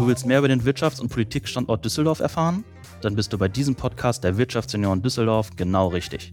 [0.00, 2.64] Du willst mehr über den Wirtschafts- und Politikstandort Düsseldorf erfahren?
[3.02, 6.32] Dann bist du bei diesem Podcast der Wirtschaftsunion Düsseldorf genau richtig.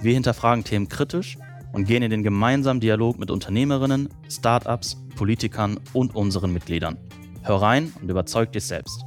[0.00, 1.36] Wir hinterfragen Themen kritisch
[1.72, 6.96] und gehen in den gemeinsamen Dialog mit Unternehmerinnen, Startups, Politikern und unseren Mitgliedern.
[7.42, 9.04] Hör rein und überzeug dich selbst.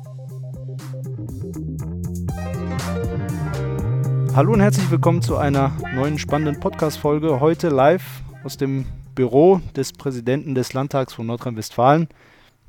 [4.36, 7.39] Hallo und herzlich willkommen zu einer neuen spannenden Podcast-Folge.
[7.39, 8.04] Heute live
[8.43, 12.10] aus dem Büro des Präsidenten des Landtags von Nordrhein-Westfalen.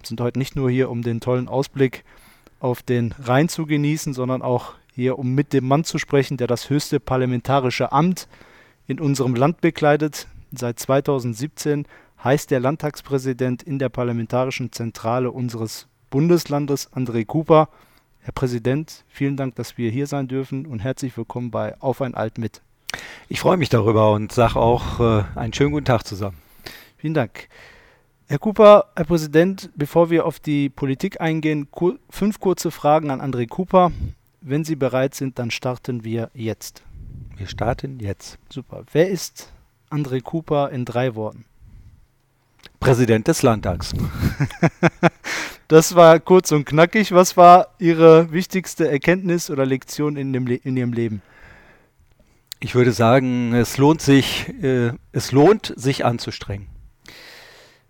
[0.06, 2.04] Wir sind heute nicht nur hier, um den tollen Ausblick
[2.60, 6.46] auf den Rhein zu genießen, sondern auch hier, um mit dem Mann zu sprechen, der
[6.46, 8.28] das höchste parlamentarische Amt
[8.86, 10.28] in unserem Land bekleidet.
[10.52, 11.88] Seit 2017
[12.22, 17.68] heißt der Landtagspräsident in der parlamentarischen Zentrale unseres Bundeslandes, André Cooper.
[18.20, 22.14] Herr Präsident, vielen Dank, dass wir hier sein dürfen und herzlich willkommen bei Auf ein
[22.14, 22.62] Alt mit.
[23.28, 26.38] Ich freue mich darüber und sage auch äh, einen schönen guten Tag zusammen.
[26.96, 27.48] Vielen Dank.
[28.28, 33.20] Herr Cooper, Herr Präsident, bevor wir auf die Politik eingehen, kur fünf kurze Fragen an
[33.20, 33.92] André Cooper.
[34.40, 36.82] Wenn Sie bereit sind, dann starten wir jetzt.
[37.36, 38.38] Wir starten jetzt.
[38.52, 38.82] Super.
[38.92, 39.52] Wer ist
[39.90, 41.44] André Cooper in drei Worten?
[42.80, 43.94] Präsident des Landtags.
[45.68, 47.12] das war kurz und knackig.
[47.12, 51.22] Was war Ihre wichtigste Erkenntnis oder Lektion in, dem in Ihrem Leben?
[52.58, 56.66] Ich würde sagen, es lohnt sich, äh, es lohnt sich anzustrengen.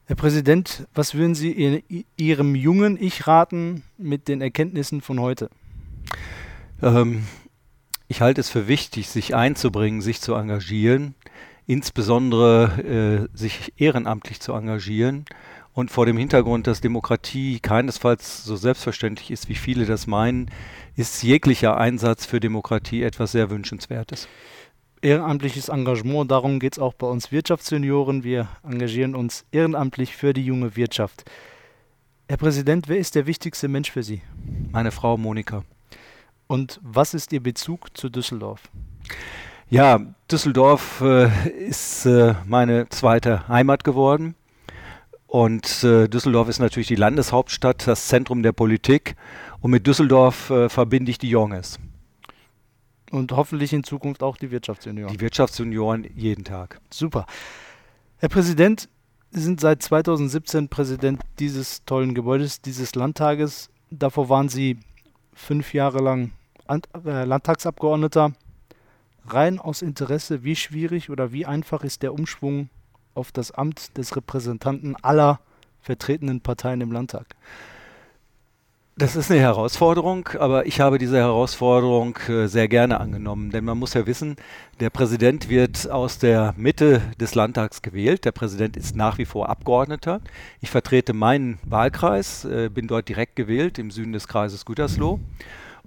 [0.08, 1.82] Herr Präsident, was würden Sie
[2.16, 5.50] Ihrem jungen Ich raten mit den Erkenntnissen von heute?
[6.80, 7.24] Ähm,
[8.06, 11.16] ich halte es für wichtig, sich einzubringen, sich zu engagieren,
[11.66, 15.24] insbesondere äh, sich ehrenamtlich zu engagieren
[15.72, 20.52] und vor dem Hintergrund, dass Demokratie keinesfalls so selbstverständlich ist, wie viele das meinen,
[20.94, 24.28] ist jeglicher Einsatz für Demokratie etwas sehr Wünschenswertes
[25.02, 26.30] ehrenamtliches Engagement.
[26.30, 28.24] Darum geht es auch bei uns Wirtschaftssenioren.
[28.24, 31.24] Wir engagieren uns ehrenamtlich für die junge Wirtschaft.
[32.28, 34.22] Herr Präsident, wer ist der wichtigste Mensch für Sie?
[34.72, 35.64] Meine Frau Monika.
[36.46, 38.62] Und was ist Ihr Bezug zu Düsseldorf?
[39.68, 40.00] Ja,
[40.30, 44.34] Düsseldorf äh, ist äh, meine zweite Heimat geworden.
[45.26, 49.16] Und äh, Düsseldorf ist natürlich die Landeshauptstadt, das Zentrum der Politik.
[49.60, 51.78] Und mit Düsseldorf äh, verbinde ich die Jonges.
[53.10, 55.12] Und hoffentlich in Zukunft auch die Wirtschaftsunion.
[55.12, 56.80] Die Wirtschaftsunion jeden Tag.
[56.90, 57.26] Super.
[58.18, 58.88] Herr Präsident,
[59.30, 63.68] Sie sind seit 2017 Präsident dieses tollen Gebäudes, dieses Landtages.
[63.90, 64.78] Davor waren Sie
[65.34, 66.30] fünf Jahre lang
[66.68, 68.32] äh, Landtagsabgeordneter.
[69.26, 72.70] Rein aus Interesse, wie schwierig oder wie einfach ist der Umschwung
[73.14, 75.40] auf das Amt des Repräsentanten aller
[75.80, 77.34] vertretenen Parteien im Landtag?
[78.98, 83.76] Das ist eine Herausforderung, aber ich habe diese Herausforderung äh, sehr gerne angenommen, denn man
[83.76, 84.36] muss ja wissen,
[84.80, 88.24] der Präsident wird aus der Mitte des Landtags gewählt.
[88.24, 90.22] Der Präsident ist nach wie vor Abgeordneter.
[90.62, 95.20] Ich vertrete meinen Wahlkreis, äh, bin dort direkt gewählt im Süden des Kreises Gütersloh.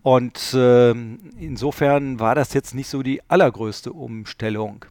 [0.02, 4.86] Und äh, insofern war das jetzt nicht so die allergrößte Umstellung,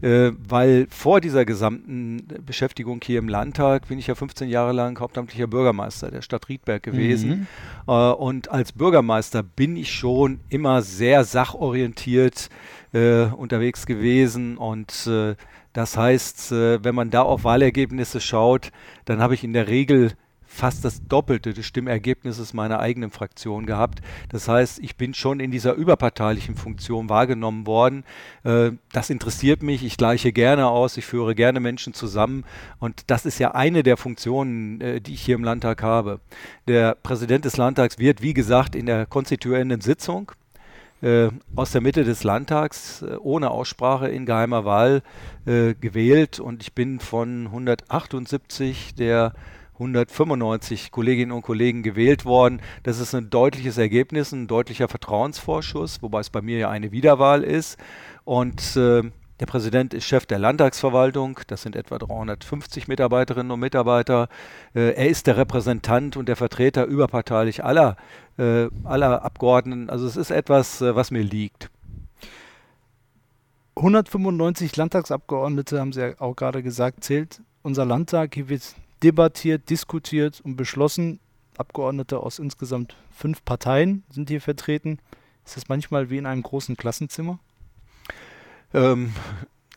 [0.00, 4.98] äh, weil vor dieser gesamten Beschäftigung hier im Landtag bin ich ja 15 Jahre lang
[4.98, 7.30] hauptamtlicher Bürgermeister der Stadt Riedberg gewesen.
[7.30, 7.46] Mhm.
[7.88, 12.48] Äh, und als Bürgermeister bin ich schon immer sehr sachorientiert
[12.92, 15.34] äh, unterwegs gewesen und äh,
[15.72, 18.72] das heißt, äh, wenn man da auf Wahlergebnisse schaut,
[19.06, 20.12] dann habe ich in der Regel
[20.52, 24.02] fast das Doppelte des Stimmergebnisses meiner eigenen Fraktion gehabt.
[24.28, 28.04] Das heißt, ich bin schon in dieser überparteilichen Funktion wahrgenommen worden.
[28.44, 32.44] Äh, das interessiert mich, ich gleiche gerne aus, ich führe gerne Menschen zusammen
[32.78, 36.20] und das ist ja eine der Funktionen, äh, die ich hier im Landtag habe.
[36.68, 40.32] Der Präsident des Landtags wird, wie gesagt, in der konstituierenden Sitzung
[41.00, 45.02] äh, aus der Mitte des Landtags ohne Aussprache in geheimer Wahl
[45.46, 49.32] äh, gewählt und ich bin von 178 der
[49.82, 52.60] 195 Kolleginnen und Kollegen gewählt worden.
[52.82, 57.42] Das ist ein deutliches Ergebnis, ein deutlicher Vertrauensvorschuss, wobei es bei mir ja eine Wiederwahl
[57.42, 57.78] ist.
[58.24, 59.02] Und äh,
[59.40, 64.28] der Präsident ist Chef der Landtagsverwaltung, das sind etwa 350 Mitarbeiterinnen und Mitarbeiter.
[64.72, 67.96] Äh, er ist der Repräsentant und der Vertreter überparteilich aller,
[68.38, 69.90] äh, aller Abgeordneten.
[69.90, 71.70] Also es ist etwas, äh, was mir liegt.
[73.74, 78.34] 195 Landtagsabgeordnete, haben Sie ja auch gerade gesagt, zählt unser Landtag.
[78.34, 78.62] Hier wird
[79.02, 81.20] debattiert, diskutiert und beschlossen.
[81.58, 84.98] Abgeordnete aus insgesamt fünf Parteien sind hier vertreten.
[85.44, 87.38] Ist das manchmal wie in einem großen Klassenzimmer?
[88.72, 89.12] Ähm,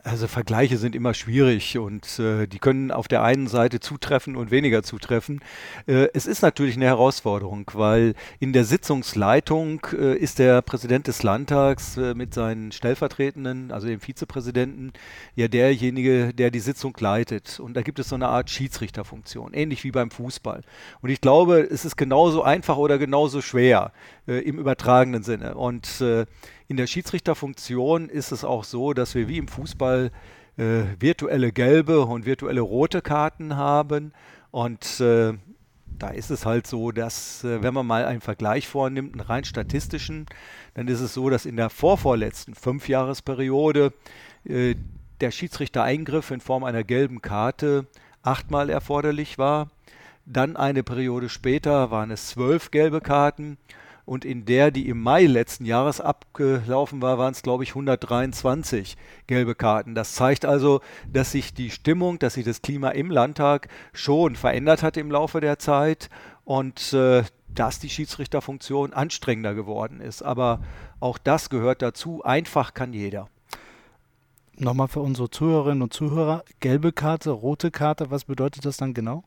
[0.05, 4.51] Also Vergleiche sind immer schwierig und äh, die können auf der einen Seite zutreffen und
[4.51, 5.41] weniger zutreffen.
[5.87, 11.23] Äh, es ist natürlich eine Herausforderung, weil in der Sitzungsleitung äh, ist der Präsident des
[11.23, 14.93] Landtags äh, mit seinen Stellvertretenden, also dem Vizepräsidenten,
[15.33, 17.59] ja derjenige, der die Sitzung leitet.
[17.59, 20.61] Und da gibt es so eine Art Schiedsrichterfunktion, ähnlich wie beim Fußball.
[21.01, 23.91] Und ich glaube, es ist genauso einfach oder genauso schwer
[24.27, 25.56] äh, im übertragenen Sinne.
[25.56, 26.25] Und äh,
[26.68, 30.12] in der Schiedsrichterfunktion ist es auch so, dass wir wie im Fußball
[30.57, 34.13] äh, virtuelle gelbe und virtuelle rote Karten haben.
[34.51, 35.33] Und äh,
[36.00, 39.44] da ist es halt so, dass äh, wenn man mal einen Vergleich vornimmt, einen rein
[39.44, 40.25] statistischen,
[40.74, 43.94] dann ist es so, dass in der vorvorletzten Fünfjahresperiode
[44.45, 44.75] äh,
[45.22, 47.88] der Schiedsrichtereingriff in Form einer gelben Karte
[48.24, 49.69] achtmal erforderlich war.
[50.25, 53.57] Dann eine Periode später waren es zwölf gelbe Karten
[54.05, 58.97] und in der, die im Mai letzten Jahres abgelaufen war, waren es, glaube ich, 123
[59.27, 59.95] gelbe Karten.
[59.95, 60.81] Das zeigt also,
[61.11, 65.41] dass sich die Stimmung, dass sich das Klima im Landtag schon verändert hat im Laufe
[65.41, 66.09] der Zeit
[66.43, 70.21] und äh, dass die Schiedsrichterfunktion anstrengender geworden ist.
[70.21, 70.61] Aber
[70.99, 72.23] auch das gehört dazu.
[72.23, 73.29] Einfach kann jeder.
[74.57, 79.25] Nochmal für unsere Zuhörerinnen und Zuhörer, gelbe Karte, rote Karte, was bedeutet das dann genau?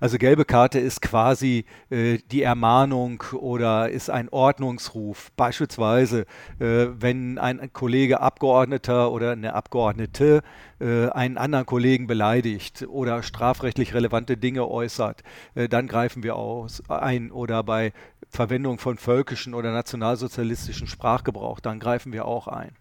[0.00, 5.32] Also gelbe Karte ist quasi äh, die Ermahnung oder ist ein Ordnungsruf.
[5.36, 6.26] Beispielsweise,
[6.60, 10.42] äh, wenn ein Kollege Abgeordneter oder eine Abgeordnete
[10.80, 15.22] äh, einen anderen Kollegen beleidigt oder strafrechtlich relevante Dinge äußert,
[15.54, 17.30] äh, dann greifen wir aus, ein.
[17.32, 17.92] Oder bei
[18.30, 22.72] Verwendung von völkischen oder nationalsozialistischen Sprachgebrauch, dann greifen wir auch ein.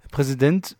[0.00, 0.76] Herr Präsident,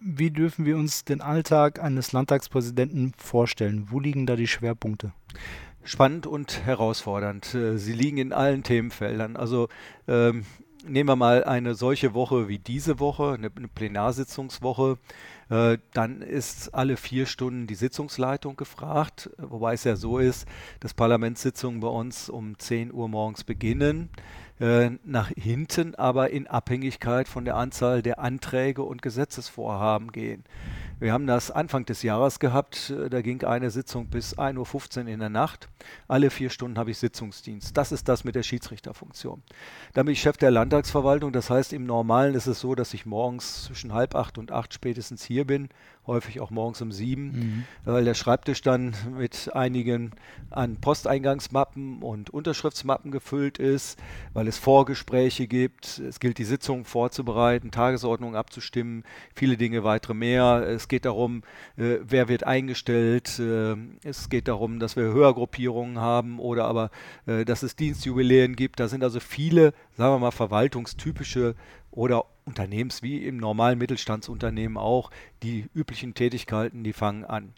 [0.00, 3.88] wie dürfen wir uns den Alltag eines Landtagspräsidenten vorstellen?
[3.90, 5.12] Wo liegen da die Schwerpunkte?
[5.84, 7.54] Spannend und herausfordernd.
[7.54, 9.36] Äh, sie liegen in allen Themenfeldern.
[9.36, 9.68] Also
[10.06, 10.44] ähm,
[10.86, 14.98] nehmen wir mal eine solche Woche wie diese Woche, eine, Plenarsitzungswoche.
[15.50, 20.46] Äh, dann ist alle vier Stunden die Sitzungsleitung gefragt, wobei es ja so ist,
[20.80, 24.10] dass Parlamentssitzungen bei uns um 10 Uhr morgens beginnen.
[24.60, 30.42] Äh, nach hinten aber in Abhängigkeit von der Anzahl der Anträge und Gesetzesvorhaben gehen.
[30.98, 35.08] Wir haben das Anfang des Jahres gehabt, äh, da ging eine Sitzung bis 1.15 Uhr
[35.08, 35.68] in der Nacht.
[36.08, 37.76] Alle vier Stunden habe ich Sitzungsdienst.
[37.76, 39.44] Das ist das mit der Schiedsrichterfunktion.
[39.94, 43.06] Dann bin ich Chef der Landtagsverwaltung, das heißt im Normalen ist es so, dass ich
[43.06, 45.68] morgens zwischen halb acht und acht spätestens hier bin,
[46.08, 47.64] häufig auch morgens um sieben, mhm.
[47.84, 50.12] weil der Schreibtisch dann mit einigen
[50.50, 53.98] an Posteingangsmappen und Unterschriftsmappen gefüllt ist,
[54.32, 55.98] weil es Vorgespräche gibt.
[55.98, 60.66] Es gilt, die Sitzung vorzubereiten, Tagesordnung abzustimmen, viele Dinge weitere mehr.
[60.66, 61.42] Es geht darum,
[61.76, 63.38] äh, wer wird eingestellt.
[63.38, 66.90] Äh, es geht darum, dass wir Hörgruppierungen haben oder aber,
[67.26, 68.80] äh, dass es Dienstjubiläen gibt.
[68.80, 71.54] Da sind also viele, sagen wir mal, verwaltungstypische
[71.90, 75.10] oder Unternehmens wie im normalen Mittelstandsunternehmen auch,
[75.42, 77.52] die üblichen Tätigkeiten, die fangen an.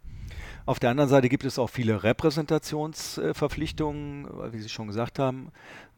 [0.65, 5.51] Auf der anderen Seite gibt es auch viele Repräsentationsverpflichtungen, wie Sie schon gesagt haben,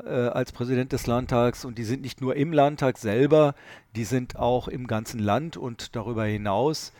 [0.04, 1.64] äh, als Präsident des Landtags.
[1.64, 3.54] Und die sind nicht nur im Landtag selber,
[3.94, 6.92] die sind auch im ganzen Land und darüber hinaus.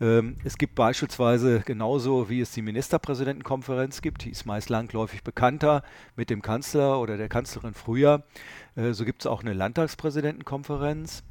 [0.00, 5.82] Ähm, es gibt beispielsweise genauso wie es die Ministerpräsidentenkonferenz gibt, die ist meist langläufig bekannter
[6.16, 8.24] mit dem Kanzler oder der Kanzlerin früher.
[8.74, 11.22] Äh, so gibt es auch eine Landtagspräsidentenkonferenz.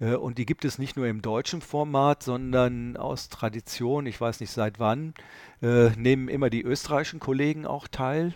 [0.00, 4.40] Äh, und die gibt es nicht nur im deutschen Format, sondern aus Tradition, ich weiß
[4.40, 5.14] nicht seit wann,
[5.62, 8.34] äh, nehmen immer die österreichischen Kollegen auch teil.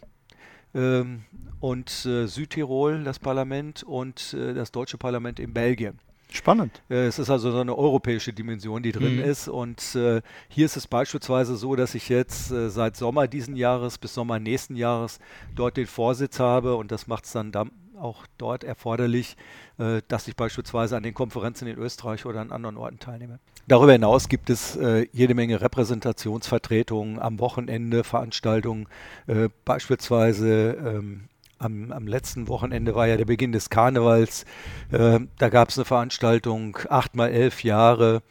[0.74, 1.24] Ähm,
[1.60, 5.98] und Südtirol, das Parlament und das deutsche Parlament in Belgien.
[6.34, 6.82] Spannend.
[6.90, 9.22] Äh, es ist also so eine europäische Dimension, die drin mhm.
[9.22, 9.46] ist.
[9.46, 13.98] Und äh, hier ist es beispielsweise so, dass ich jetzt äh, seit Sommer diesen Jahres
[13.98, 15.20] bis Sommer nächsten Jahres
[15.54, 16.74] dort den Vorsitz habe.
[16.74, 17.66] Und das macht es dann da
[17.96, 19.36] auch dort erforderlich,
[19.78, 23.38] äh, dass ich beispielsweise an den Konferenzen in Österreich oder an anderen Orten teilnehme.
[23.68, 28.88] Darüber hinaus gibt es äh, jede Menge Repräsentationsvertretungen am Wochenende, Veranstaltungen,
[29.28, 34.44] äh, beispielsweise ähm, am, am, letzten Wochenende war ja der Beginn des Karnevals.
[34.90, 38.22] Äh, da gab es eine Veranstaltung, acht mal elf Jahre,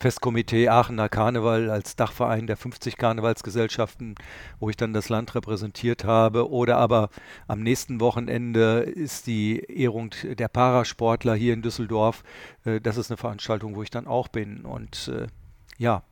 [0.00, 4.16] Festkomitee Aachener Karneval als Dachverein der 50 Karnevalsgesellschaften,
[4.58, 6.50] wo ich dann das Land repräsentiert habe.
[6.50, 7.08] Oder aber
[7.46, 12.24] am nächsten Wochenende ist die Ehrung der Parasportler hier in Düsseldorf.
[12.64, 14.62] Äh, das ist eine Veranstaltung, wo ich dann auch bin.
[14.62, 15.28] Und äh,
[15.82, 16.04] ja,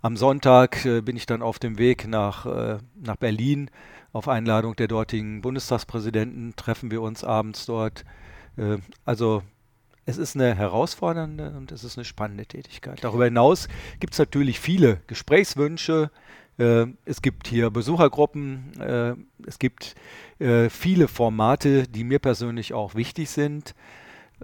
[0.00, 3.70] am Sonntag äh, bin ich dann auf dem Weg nach, äh, nach Berlin
[4.12, 8.04] auf Einladung der dortigen Bundestagspräsidenten treffen wir uns abends dort.
[8.56, 9.42] Äh, also
[10.06, 13.04] es ist eine herausfordernde und es ist eine spannende Tätigkeit.
[13.04, 13.68] Darüber hinaus
[14.00, 16.10] gibt es natürlich viele Gesprächswünsche.
[16.56, 18.80] Äh, es gibt hier Besuchergruppen.
[18.80, 19.14] Äh,
[19.46, 19.94] es gibt
[20.70, 23.74] viele Formate, die mir persönlich auch wichtig sind.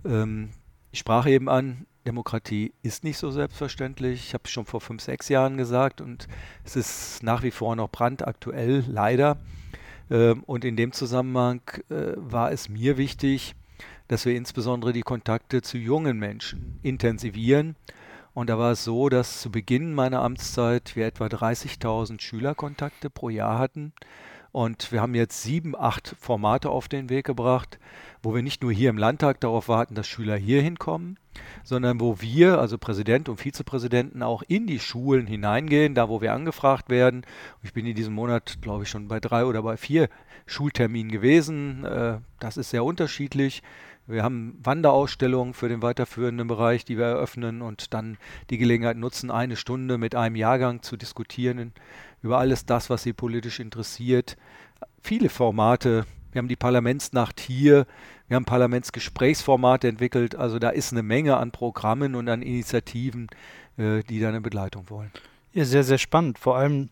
[0.05, 0.51] Ähm,
[0.95, 4.29] Ich sprach eben an, Demokratie ist nicht so selbstverständlich.
[4.29, 6.29] Ich habe es schon vor fünf, sechs Jahren gesagt und
[6.63, 9.39] es ist nach wie vor noch brandaktuell, leider.
[10.09, 13.57] Ähm, und in dem Zusammenhang äh, war es mir wichtig,
[14.07, 17.75] dass wir insbesondere die Kontakte zu jungen Menschen intensivieren.
[18.33, 23.31] Und da war es so, dass zu Beginn meiner Amtszeit wir etwa 30.000 Schülerkontakte pro
[23.31, 23.93] Jahr hatten.
[24.55, 27.81] Und wir haben jetzt sieben, acht Formate auf den Weg gebracht,
[28.23, 31.19] wo wir nicht nur hier im Landtag darauf warten, dass Schüler hier hinkommen,
[31.65, 36.33] sondern wo wir, also Präsident und Vizepräsidenten, auch in die Schulen hineingehen, da wo wir
[36.33, 37.27] angefragt werden.
[37.65, 40.09] Ich bin in diesem Monat, glaube ich, schon bei drei oder bei vier
[40.47, 41.85] Schulterminen gewesen.
[41.85, 43.61] Äh, das ist sehr unterschiedlich.
[44.07, 48.19] Wir haben Wanderausstellungen für den weiterführenden Bereich, die wir eröffnen und dann
[48.51, 51.73] die Gelegenheit nutzen, eine Stunde mit einem Jahrgang zu diskutieren
[52.25, 54.37] über alles das, was sie politisch interessiert.
[55.03, 56.07] Viele Formate.
[56.33, 57.87] Wir haben die Parlamentsnacht hier,
[58.27, 60.35] wir haben Parlamentsgesprächsformate entwickelt.
[60.35, 63.29] Also da ist eine Menge an Programmen und an Initiativen,
[63.77, 65.13] äh, die da eine Begleitung wollen.
[65.53, 66.39] Ja, sehr, sehr spannend.
[66.39, 66.89] Vor allem,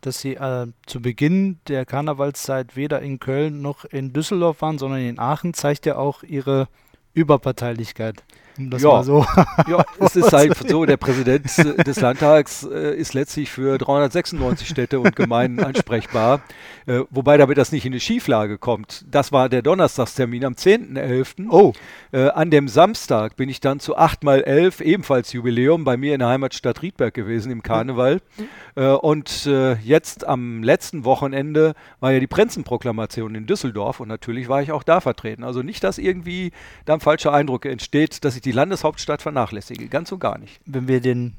[0.00, 5.00] dass Sie äh, zu Beginn der Karnevalszeit weder in Köln noch in Düsseldorf waren, sondern
[5.00, 6.68] in Aachen, zeigt ja auch Ihre
[7.12, 8.24] Überparteilichkeit.
[8.56, 9.02] Um das ja.
[9.02, 9.26] so.
[9.66, 11.44] ja, es ist halt so, der Präsident
[11.86, 16.40] des Landtags äh, ist letztlich für 396 Städte und Gemeinden ansprechbar,
[16.86, 19.04] äh, wobei damit das nicht in eine Schieflage kommt.
[19.10, 21.48] Das war der Donnerstagstermin am 10.11.
[21.50, 21.72] Oh.
[22.12, 26.14] Äh, an dem Samstag bin ich dann zu 8 mal 11 ebenfalls Jubiläum bei mir
[26.14, 28.20] in der Heimatstadt Riedberg gewesen im Karneval.
[28.36, 28.48] Mhm.
[28.76, 34.48] Äh, und äh, jetzt am letzten Wochenende war ja die Prinzenproklamation in Düsseldorf und natürlich
[34.48, 35.42] war ich auch da vertreten.
[35.42, 36.52] Also nicht, dass irgendwie
[36.84, 39.88] da ein falscher Eindruck entsteht, dass ich die Landeshauptstadt vernachlässige.
[39.88, 40.60] Ganz und gar nicht.
[40.66, 41.34] Wenn wir den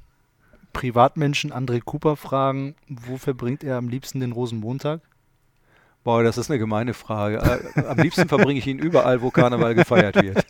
[0.74, 5.02] Privatmenschen André Cooper fragen, wo verbringt er am liebsten den Rosenmontag?
[6.04, 7.38] Boah, das ist eine gemeine Frage.
[7.76, 10.46] Äh, am liebsten verbringe ich ihn überall, wo Karneval gefeiert wird.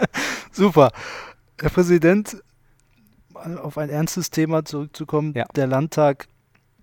[0.50, 0.90] Super.
[1.60, 2.42] Herr Präsident,
[3.34, 5.32] auf ein ernstes Thema zurückzukommen.
[5.34, 5.44] Ja.
[5.54, 6.26] Der Landtag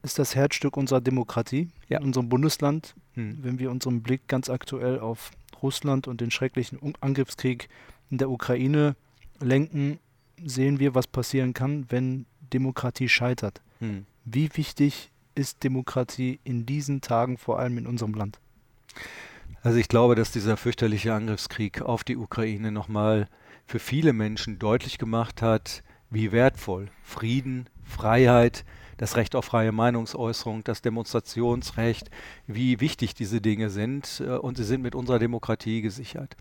[0.04, 2.00] ist das Herzstück unserer Demokratie ja.
[2.00, 2.96] in unserem Bundesland.
[3.16, 3.40] Hm.
[3.42, 7.70] Wenn wir unseren Blick ganz aktuell auf Russland und den schrecklichen Angriffskrieg
[8.10, 8.96] in der Ukraine
[9.44, 10.00] lenken,
[10.44, 13.62] sehen wir, was passieren kann, wenn Demokratie scheitert.
[13.80, 14.06] Hm.
[14.26, 18.40] Wie wichtig ist Demokratie in diesen Tagen, vor allem in unserem Land?
[19.62, 23.28] Also ich glaube, dass dieser fürchterliche Angriffskrieg auf die Ukraine nochmal
[23.66, 28.66] für viele Menschen deutlich gemacht hat, wie wertvoll Frieden, Freiheit,
[28.98, 32.10] das Recht auf freie Meinungsäußerung, das Demonstrationsrecht,
[32.48, 36.36] wie wichtig diese Dinge sind äh, und sie sind mit unserer Demokratie gesichert.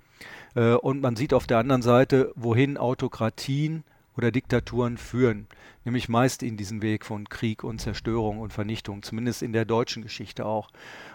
[0.54, 3.84] Äh, und man sieht auf der anderen Seite, wohin Autokratien
[4.16, 5.46] oder Diktaturen führen,
[5.84, 10.02] nämlich meist in diesen Weg von Krieg und Zerstörung und Vernichtung, zumindest in der deutschen
[10.02, 10.70] Geschichte auch.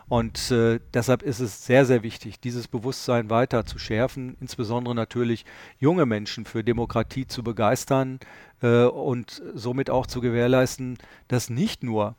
[0.08, 5.46] Und äh, deshalb ist es sehr, sehr wichtig, dieses Bewusstsein weiter zu schärfen, insbesondere natürlich
[5.80, 8.20] junge Menschen für Demokratie zu begeistern
[8.62, 12.16] äh, und somit auch zu gewährleisten, dass nicht nur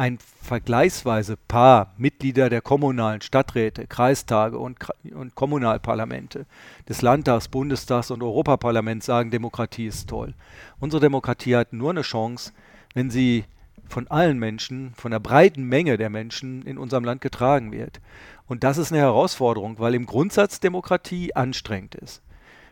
[0.00, 4.78] ein vergleichsweise paar Mitglieder der kommunalen Stadträte, Kreistage und,
[5.14, 6.46] und Kommunalparlamente,
[6.88, 10.32] des Landtags, Bundestags und Europaparlaments sagen, Demokratie ist toll.
[10.78, 12.54] Unsere Demokratie hat nur eine Chance,
[12.94, 13.44] wenn sie
[13.88, 18.00] von allen Menschen, von der breiten Menge der Menschen in unserem Land getragen wird.
[18.46, 22.22] Und das ist eine Herausforderung, weil im Grundsatz Demokratie anstrengend ist.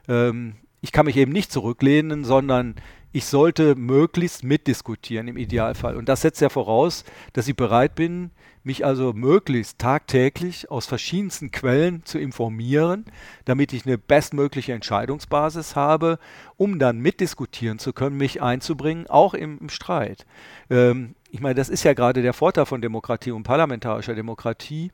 [0.08, 2.76] Ähm, ich kann mich eben nicht zurücklehnen, sondern
[3.11, 5.97] ich sollte möglichst mitdiskutieren im Idealfall.
[5.97, 8.30] Und das setzt ja voraus, dass ich bereit bin,
[8.62, 13.06] mich also möglichst tagtäglich aus verschiedensten Quellen zu informieren,
[13.47, 16.18] damit ich eine bestmögliche Entscheidungsbasis habe,
[16.56, 20.26] um dann mitdiskutieren zu können, mich einzubringen, auch im, im Streit.
[20.68, 24.92] Ähm, ich meine, das ist ja gerade der Vorteil von Demokratie und parlamentarischer Demokratie.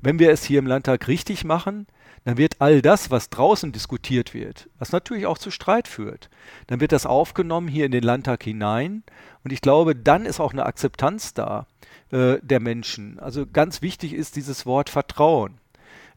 [0.00, 1.88] Wenn wir es hier im Landtag richtig machen,
[2.28, 6.28] dann wird all das, was draußen diskutiert wird, was natürlich auch zu Streit führt,
[6.66, 9.02] dann wird das aufgenommen hier in den Landtag hinein.
[9.44, 11.66] Und ich glaube, dann ist auch eine Akzeptanz da
[12.10, 13.18] äh, der Menschen.
[13.18, 15.54] Also ganz wichtig ist dieses Wort Vertrauen.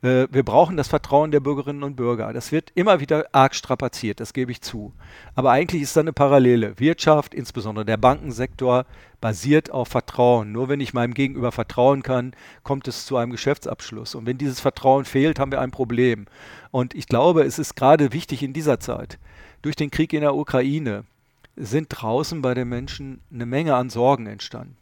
[0.02, 2.34] Äh, wir brauchen das Vertrauen der Bürgerinnen und Bürger.
[2.34, 4.94] Das wird immer wieder arg strapaziert, das gebe ich zu.
[5.36, 6.80] Aber eigentlich ist da eine Parallele.
[6.80, 8.86] Wirtschaft, insbesondere der Bankensektor,
[9.20, 10.52] basiert auf Vertrauen.
[10.52, 14.16] Nur wenn ich meinem Gegenüber vertrauen kann, kommt es zu einem Geschäftsabschluss.
[14.16, 16.26] Und wenn dieses Vertrauen fehlt, haben wir ein Problem.
[16.72, 19.20] Und ich glaube, es ist gerade wichtig in dieser Zeit,
[19.62, 21.04] durch den Krieg in der Ukraine,
[21.56, 24.78] sind draußen bei den Menschen eine Menge an Sorgen entstanden.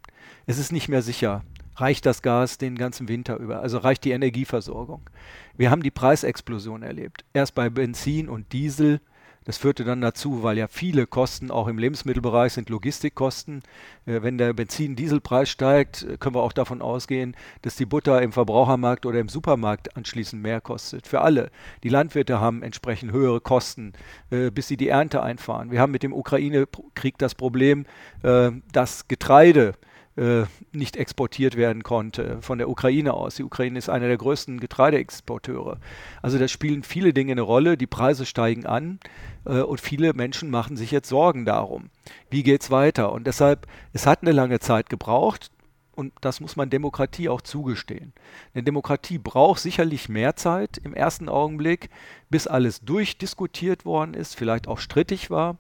[0.46, 1.44] Es ist nicht mehr sicher
[1.80, 5.10] reicht das Gas den ganzen Winter über, also reicht die Energieversorgung.
[5.56, 7.26] Wir haben die Preisexplosion erlebt.
[7.34, 9.02] Erst bei Benzin und Diesel,
[9.50, 13.64] Das führte dann dazu, weil ja viele Kosten auch im Lebensmittelbereich sind Logistikkosten.
[14.06, 18.32] Äh, wenn der Benzin-Dieselpreis steigt, äh, können wir auch davon ausgehen, dass die Butter im
[18.32, 21.08] Verbrauchermarkt oder im Supermarkt anschließend mehr kostet.
[21.08, 21.50] Für alle.
[21.84, 23.94] Die Landwirte haben entsprechend höhere Kosten,
[24.30, 25.72] äh, bis sie die Ernte einfahren.
[25.72, 27.86] Wir haben mit dem Ukraine-Krieg das Problem,
[28.22, 29.74] dass Getreide
[30.20, 33.36] äh, nicht exportiert werden konnte von der Ukraine aus.
[33.36, 35.78] Die Ukraine ist einer der größten Getreideexporteure.
[36.22, 39.00] Also da spielen viele Dinge eine Rolle, die Preise steigen an
[39.46, 41.90] äh, und viele Menschen machen sich jetzt Sorgen darum.
[42.30, 43.14] Wie geht es weiter?
[43.14, 45.52] Und deshalb, es hat eine lange Zeit gebraucht,
[46.00, 48.14] und das muss man Demokratie auch zugestehen.
[48.56, 51.90] Denn Demokratie braucht sicherlich mehr Zeit im ersten Augenblick,
[52.30, 55.58] bis alles durchdiskutiert worden ist, vielleicht auch strittig war.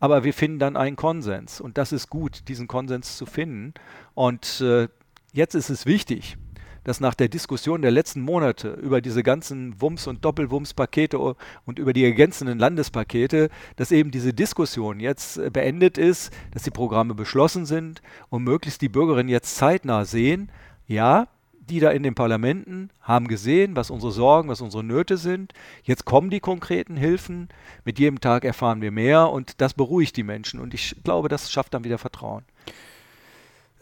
[0.00, 1.60] Aber wir finden dann einen Konsens.
[1.60, 3.74] Und das ist gut, diesen Konsens zu finden.
[4.14, 4.88] Und äh,
[5.34, 6.38] jetzt ist es wichtig,
[6.84, 11.92] dass nach der Diskussion der letzten Monate über diese ganzen Wumms- und Doppelwumms-Pakete und über
[11.92, 17.66] die ergänzenden Landespakete, dass eben diese Diskussion jetzt äh, beendet ist, dass die Programme beschlossen
[17.66, 20.50] sind und möglichst die Bürgerinnen jetzt zeitnah sehen,
[20.86, 21.28] ja,
[21.68, 25.52] die da in den Parlamenten haben gesehen, was unsere Sorgen, was unsere Nöte sind.
[25.84, 27.48] Jetzt kommen die konkreten Hilfen.
[27.84, 30.60] Mit jedem Tag erfahren wir mehr und das beruhigt die Menschen.
[30.60, 32.44] Und ich glaube, das schafft dann wieder Vertrauen.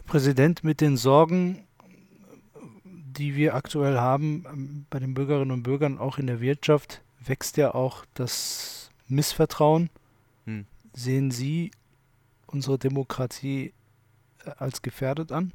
[0.06, 1.64] Präsident, mit den Sorgen
[3.12, 7.56] die wir aktuell haben ähm, bei den Bürgerinnen und Bürgern, auch in der Wirtschaft, wächst
[7.56, 9.90] ja auch das Missvertrauen.
[10.46, 10.66] Hm.
[10.92, 11.70] Sehen Sie
[12.46, 13.72] unsere Demokratie
[14.44, 15.52] äh, als gefährdet an?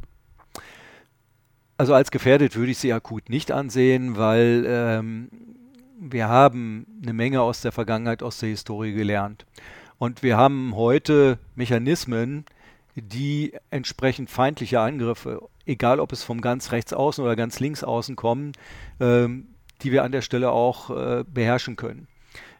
[1.78, 5.30] Also als gefährdet würde ich sie akut nicht ansehen, weil ähm,
[6.00, 9.46] wir haben eine Menge aus der Vergangenheit, aus der Historie gelernt.
[9.98, 12.46] Und wir haben heute Mechanismen,
[12.96, 18.16] die entsprechend feindliche Angriffe, egal ob es vom ganz rechts außen oder ganz links außen
[18.16, 18.54] kommen,
[19.00, 19.48] ähm,
[19.82, 22.08] die wir an der Stelle auch äh, beherrschen können.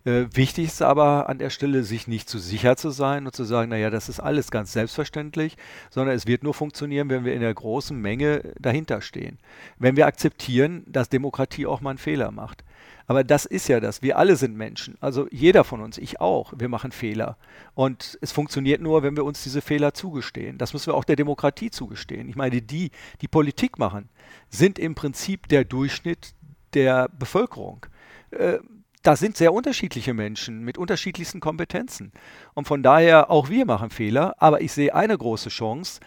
[0.06, 3.44] Äh, wichtig ist aber an der Stelle, sich nicht zu sicher zu sein und zu
[3.44, 5.58] sagen, naja, das ist alles ganz selbstverständlich,
[5.90, 9.40] sondern es wird nur funktionieren, wenn wir in der großen Menge dahinter stehen.
[9.80, 12.65] Wenn wir akzeptieren, dass Demokratie auch mal einen Fehler macht.
[13.08, 14.02] Aber das ist ja das.
[14.02, 14.96] Wir alle sind Menschen.
[15.00, 16.54] Also jeder von uns, ich auch.
[16.58, 17.38] Wir machen Fehler.
[17.76, 20.58] Und es funktioniert nur, wenn wir uns diese Fehler zugestehen.
[20.58, 22.28] Das müssen wir auch der Demokratie zugestehen.
[22.30, 24.10] Ich meine, die, die Politik machen,
[24.50, 26.34] sind im Prinzip der Durchschnitt
[26.74, 27.86] der Bevölkerung.
[28.32, 28.60] Äh,
[29.04, 32.12] da sind sehr unterschiedliche Menschen mit unterschiedlichsten Kompetenzen.
[32.56, 34.36] Und von daher, auch wir machen Fehler.
[34.40, 36.00] Aber ich sehe eine große Chance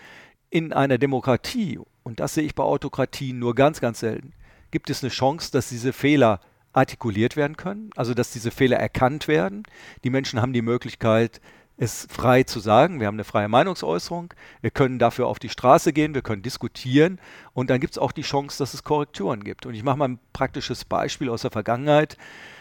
[0.51, 4.33] in einer Demokratie, und das sehe ich bei Autokratien nur ganz, ganz selten,
[4.71, 6.41] gibt es eine Chance, dass diese Fehler
[6.79, 9.65] artikuliert werden können, also dass diese Fehler erkannt werden.
[10.05, 11.41] Die Menschen haben die Möglichkeit,
[11.79, 13.01] es frei zu sagen.
[13.01, 14.35] Wir haben eine freie Meinungsäußerung.
[14.61, 17.21] Wir können dafür auf die Straße gehen, wir können diskutieren
[17.55, 19.65] und dann gibt es auch die Chance, dass es Korrekturen gibt.
[19.65, 22.17] Und ich mache mal ein praktisches Beispiel aus der Vergangenheit.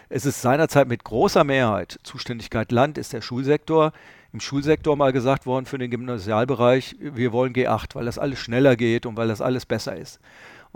[0.10, 3.92] Es ist seinerzeit mit großer Mehrheit, Zuständigkeit Land ist der Schulsektor,
[4.32, 8.76] im Schulsektor mal gesagt worden für den Gymnasialbereich, wir wollen G8, weil das alles schneller
[8.76, 10.20] geht und weil das alles besser ist.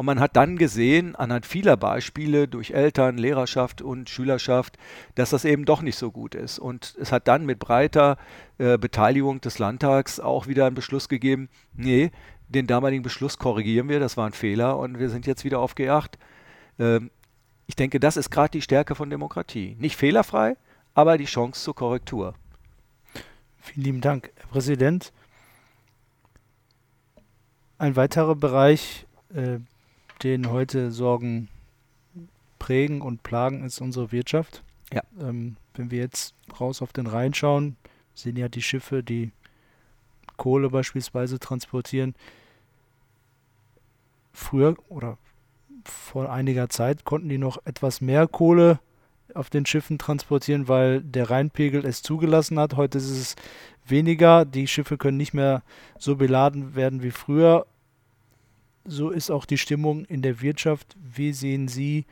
[0.01, 4.79] Und man hat dann gesehen, anhand vieler Beispiele durch Eltern, Lehrerschaft und Schülerschaft,
[5.13, 6.57] dass das eben doch nicht so gut ist.
[6.57, 8.17] Und es hat dann mit breiter
[8.57, 12.09] äh, Beteiligung des Landtags auch wieder einen Beschluss gegeben, nee,
[12.49, 15.75] den damaligen Beschluss korrigieren wir, das war ein Fehler und wir sind jetzt wieder auf
[15.75, 16.13] G8.
[16.79, 17.11] Ähm,
[17.67, 19.77] ich denke, das ist gerade die Stärke von Demokratie.
[19.79, 20.57] Nicht fehlerfrei,
[20.95, 22.33] aber die Chance zur Korrektur.
[23.59, 25.13] Vielen lieben Dank, Herr Präsident.
[27.77, 29.59] Ein weiterer Bereich, äh,
[30.23, 31.49] den heute Sorgen
[32.59, 34.63] prägen und plagen, ist unsere Wirtschaft.
[34.93, 35.03] Ja.
[35.19, 37.75] Ähm, wenn wir jetzt raus auf den Rhein schauen,
[38.13, 39.31] sehen ja die Schiffe, die
[40.37, 42.15] Kohle beispielsweise transportieren.
[44.33, 45.17] Früher oder
[45.83, 48.79] vor einiger Zeit konnten die noch etwas mehr Kohle
[49.33, 52.75] auf den Schiffen transportieren, weil der Rheinpegel es zugelassen hat.
[52.75, 53.35] Heute ist es
[53.85, 54.45] weniger.
[54.45, 55.63] Die Schiffe können nicht mehr
[55.97, 57.65] so beladen werden wie früher
[58.85, 60.95] so ist auch die Stimmung in der Wirtschaft.
[60.99, 62.05] Wie sehen Sie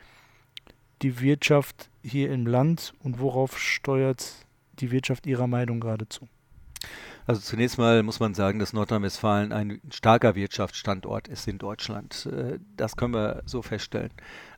[1.02, 4.46] die Wirtschaft hier im Land und worauf steuert
[4.78, 6.28] die Wirtschaft Ihrer Meinung geradezu?
[7.26, 12.26] Also zunächst mal muss man sagen, dass Nordrhein-Westfalen ein starker Wirtschaftsstandort ist in Deutschland.
[12.26, 14.10] Äh, das können wir so feststellen.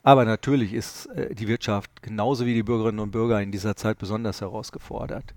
[0.03, 3.99] Aber natürlich ist äh, die Wirtschaft genauso wie die Bürgerinnen und Bürger in dieser Zeit
[3.99, 5.35] besonders herausgefordert.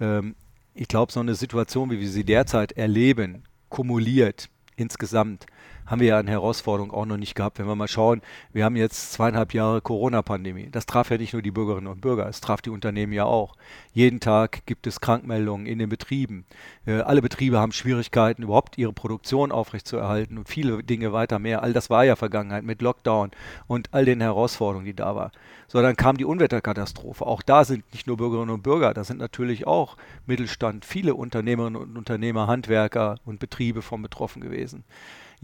[0.00, 0.34] Ähm,
[0.74, 5.46] ich glaube, so eine Situation, wie wir sie derzeit erleben, kumuliert insgesamt
[5.86, 7.58] haben wir ja eine Herausforderung auch noch nicht gehabt.
[7.58, 10.68] Wenn wir mal schauen, wir haben jetzt zweieinhalb Jahre Corona-Pandemie.
[10.70, 13.54] Das traf ja nicht nur die Bürgerinnen und Bürger, es traf die Unternehmen ja auch.
[13.92, 16.46] Jeden Tag gibt es Krankmeldungen in den Betrieben.
[16.86, 21.62] Äh, alle Betriebe haben Schwierigkeiten, überhaupt ihre Produktion aufrechtzuerhalten und viele Dinge weiter mehr.
[21.62, 23.30] All das war ja Vergangenheit mit Lockdown
[23.66, 25.32] und all den Herausforderungen, die da waren.
[25.68, 27.26] So, dann kam die Unwetterkatastrophe.
[27.26, 31.80] Auch da sind nicht nur Bürgerinnen und Bürger, da sind natürlich auch Mittelstand, viele Unternehmerinnen
[31.80, 34.84] und Unternehmer, Handwerker und Betriebe von betroffen gewesen.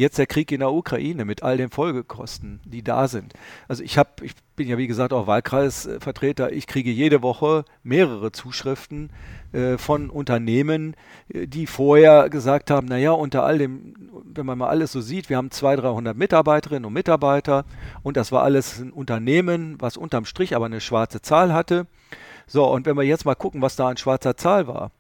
[0.01, 3.35] Jetzt der Krieg in der Ukraine mit all den Folgekosten, die da sind.
[3.69, 8.33] Also ich habe, ich bin ja wie gesagt auch Wahlkreisvertreter, ich kriege jede Woche mehrere
[8.33, 9.11] Zuschriften
[9.53, 10.97] äh, von Unternehmen,
[11.29, 15.29] äh, die vorher gesagt haben, naja, unter all dem, wenn man mal alles so sieht,
[15.29, 17.67] wir haben 200, 300 Mitarbeiterinnen und Mitarbeiter
[18.03, 21.87] und das war alles ein Unternehmen, was unterm Strich aber eine schwarze Zahl hatte.
[22.47, 24.93] So, und wenn wir jetzt mal gucken, was da an schwarzer Zahl war,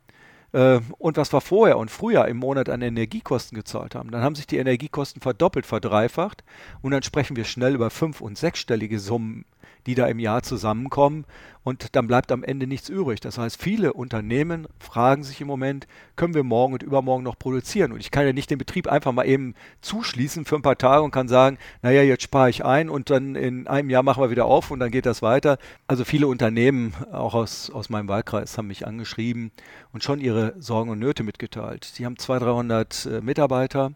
[0.52, 4.10] äh, und was wir vorher und früher im Monat an Energiekosten gezahlt haben.
[4.10, 6.44] Dann haben sich die Energiekosten verdoppelt, verdreifacht
[6.82, 9.44] und dann sprechen wir schnell über fünf- und sechsstellige Summen
[9.86, 11.24] die da im Jahr zusammenkommen
[11.62, 13.20] und dann bleibt am Ende nichts übrig.
[13.20, 17.92] Das heißt, viele Unternehmen fragen sich im Moment, können wir morgen und übermorgen noch produzieren?
[17.92, 21.02] Und ich kann ja nicht den Betrieb einfach mal eben zuschließen für ein paar Tage
[21.02, 24.30] und kann sagen, naja, jetzt spare ich ein und dann in einem Jahr machen wir
[24.30, 25.58] wieder auf und dann geht das weiter.
[25.86, 29.50] Also viele Unternehmen, auch aus, aus meinem Wahlkreis, haben mich angeschrieben
[29.92, 31.84] und schon ihre Sorgen und Nöte mitgeteilt.
[31.84, 33.92] Sie haben 200, 300 äh, Mitarbeiter,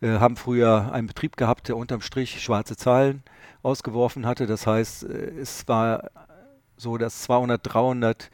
[0.00, 3.22] äh, haben früher einen Betrieb gehabt, der unterm Strich schwarze Zahlen
[3.62, 4.46] ausgeworfen hatte.
[4.46, 6.10] Das heißt, äh, es war
[6.76, 8.30] so, dass 200, 300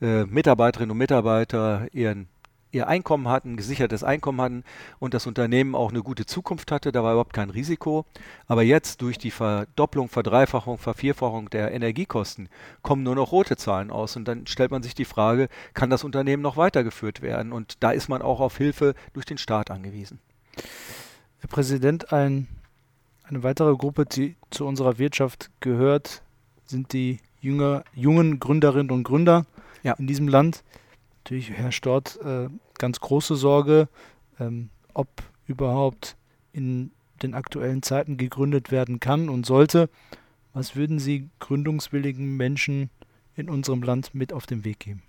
[0.00, 2.28] äh, Mitarbeiterinnen und Mitarbeiter ihren
[2.72, 4.64] ihr Einkommen hatten, gesichertes Einkommen hatten
[4.98, 8.04] und das Unternehmen auch eine gute Zukunft hatte, da war überhaupt kein Risiko.
[8.46, 12.48] Aber jetzt durch die Verdopplung, Verdreifachung, Vervierfachung der Energiekosten
[12.82, 16.04] kommen nur noch rote Zahlen aus und dann stellt man sich die Frage, kann das
[16.04, 17.52] Unternehmen noch weitergeführt werden?
[17.52, 20.20] Und da ist man auch auf Hilfe durch den Staat angewiesen.
[21.40, 22.46] Herr Präsident, ein
[23.30, 26.22] eine weitere Gruppe, die zu unserer Wirtschaft gehört,
[26.64, 29.46] sind die jünger, jungen Gründerinnen und Gründer
[29.82, 29.94] ja.
[29.94, 30.64] in diesem Land.
[31.18, 33.88] Natürlich herrscht dort äh, ganz große Sorge,
[34.38, 35.08] ähm, ob
[35.46, 36.16] überhaupt
[36.52, 36.90] in
[37.22, 39.88] den aktuellen Zeiten gegründet werden kann und sollte.
[40.52, 42.90] Was würden Sie gründungswilligen Menschen
[43.36, 45.02] in unserem Land mit auf den Weg geben?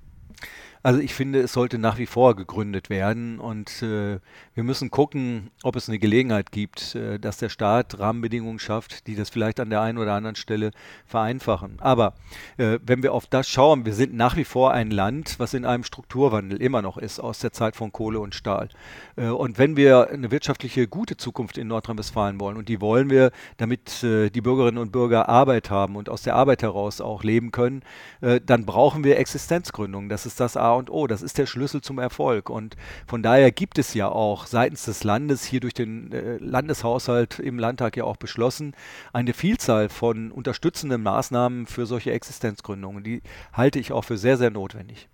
[0.83, 4.19] Also ich finde, es sollte nach wie vor gegründet werden und äh,
[4.55, 9.15] wir müssen gucken, ob es eine Gelegenheit gibt, äh, dass der Staat Rahmenbedingungen schafft, die
[9.15, 10.71] das vielleicht an der einen oder anderen Stelle
[11.05, 11.77] vereinfachen.
[11.79, 12.15] Aber
[12.57, 15.65] äh, wenn wir auf das schauen, wir sind nach wie vor ein Land, was in
[15.65, 18.69] einem Strukturwandel immer noch ist aus der Zeit von Kohle und Stahl.
[19.17, 23.31] Äh, und wenn wir eine wirtschaftliche gute Zukunft in Nordrhein-Westfalen wollen und die wollen wir,
[23.57, 27.51] damit äh, die Bürgerinnen und Bürger Arbeit haben und aus der Arbeit heraus auch leben
[27.51, 27.83] können,
[28.21, 30.09] äh, dann brauchen wir Existenzgründungen.
[30.09, 31.07] Das ist das A und O.
[31.07, 32.49] Das ist der Schlüssel zum Erfolg.
[32.49, 32.75] Und
[33.07, 37.59] von daher gibt es ja auch seitens des Landes, hier durch den äh, Landeshaushalt im
[37.59, 38.75] Landtag ja auch beschlossen,
[39.13, 43.03] eine Vielzahl von unterstützenden Maßnahmen für solche Existenzgründungen.
[43.03, 43.21] Die
[43.53, 45.07] halte ich auch für sehr, sehr notwendig.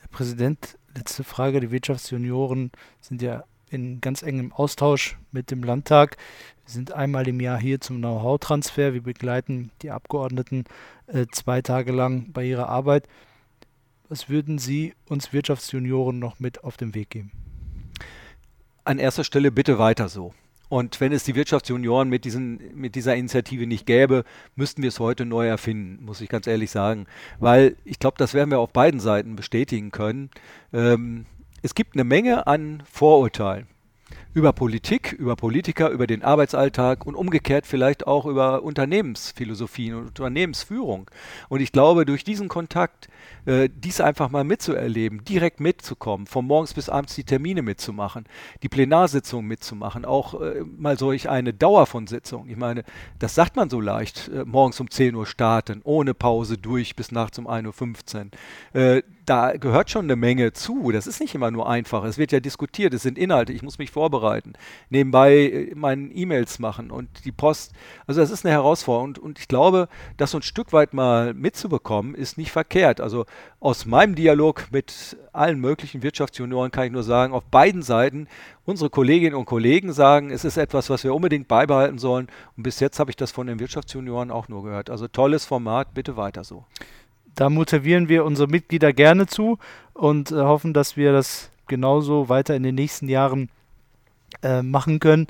[0.00, 1.60] Herr Präsident, letzte Frage.
[1.60, 6.16] Die Wirtschaftsjunioren sind ja in ganz engem Austausch mit dem Landtag.
[6.64, 8.94] Wir sind einmal im Jahr hier zum Know-how-Transfer.
[8.94, 10.64] Wir begleiten die Abgeordneten
[11.06, 13.06] äh, zwei Tage lang bei ihrer Arbeit.
[14.08, 17.32] Was würden Sie uns Wirtschaftsjunioren noch mit auf den Weg geben?
[18.84, 20.34] An erster Stelle bitte weiter so.
[20.68, 24.24] Und wenn es die Wirtschaftsjunioren mit, diesen, mit dieser Initiative nicht gäbe,
[24.56, 27.06] müssten wir es heute neu erfinden, muss ich ganz ehrlich sagen.
[27.38, 30.30] Weil ich glaube, das werden wir auf beiden Seiten bestätigen können.
[30.72, 31.24] Ähm,
[31.62, 33.68] es gibt eine Menge an Vorurteilen
[34.34, 41.08] über Politik, über Politiker, über den Arbeitsalltag und umgekehrt vielleicht auch über Unternehmensphilosophien und Unternehmensführung.
[41.48, 43.08] Und ich glaube, durch diesen Kontakt,
[43.46, 48.24] äh, dies einfach mal mitzuerleben, direkt mitzukommen, von morgens bis abends die Termine mitzumachen,
[48.64, 52.50] die Plenarsitzungen mitzumachen, auch äh, mal solch eine Dauer von Sitzungen.
[52.50, 52.82] Ich meine,
[53.20, 57.12] das sagt man so leicht, äh, morgens um 10 Uhr starten, ohne Pause durch bis
[57.12, 58.30] nachts um 1.15
[58.74, 58.80] Uhr.
[58.80, 60.90] Äh, da gehört schon eine Menge zu.
[60.90, 62.04] Das ist nicht immer nur einfach.
[62.04, 64.23] Es wird ja diskutiert, es sind Inhalte, ich muss mich vorbereiten.
[64.90, 67.72] Nebenbei äh, meine E-Mails machen und die Post.
[68.06, 69.08] Also das ist eine Herausforderung.
[69.08, 73.00] Und, und ich glaube, das so ein Stück weit mal mitzubekommen, ist nicht verkehrt.
[73.00, 73.26] Also
[73.60, 78.28] aus meinem Dialog mit allen möglichen Wirtschaftsjunioren kann ich nur sagen, auf beiden Seiten
[78.64, 82.28] unsere Kolleginnen und Kollegen sagen, es ist etwas, was wir unbedingt beibehalten sollen.
[82.56, 84.90] Und bis jetzt habe ich das von den Wirtschaftsjunioren auch nur gehört.
[84.90, 86.64] Also tolles Format, bitte weiter so
[87.34, 89.58] da motivieren wir unsere Mitglieder gerne zu
[89.92, 93.48] und äh, hoffen, dass wir das genauso weiter in den nächsten Jahren
[94.42, 95.26] äh, machen können.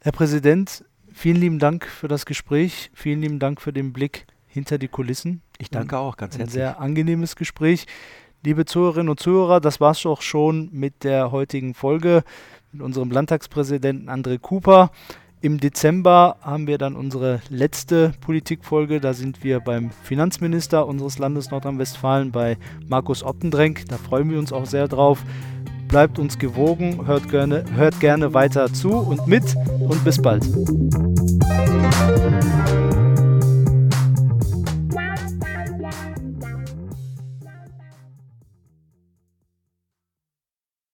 [0.00, 2.90] Herr Präsident, vielen lieben Dank für das Gespräch.
[2.94, 5.42] Vielen lieben Dank für den Blick hinter die Kulissen.
[5.58, 6.48] Ich danke auch ganz herzlich.
[6.48, 7.86] Ein sehr angenehmes Gespräch.
[8.42, 12.24] Liebe Zuhörerinnen und Zuhörer, das war es auch schon mit der heutigen Folge
[12.72, 14.90] mit unserem Landtagspräsidenten André Cooper.
[15.42, 19.00] Im Dezember haben wir dann unsere letzte Politikfolge.
[19.00, 23.86] Da sind wir beim Finanzminister unseres Landes Nordrhein-Westfalen, bei Markus Ottendrenk.
[23.88, 25.24] Da freuen wir uns auch sehr drauf.
[25.90, 29.42] Bleibt uns gewogen, hört gerne, hört gerne weiter zu und mit
[29.80, 30.44] und bis bald.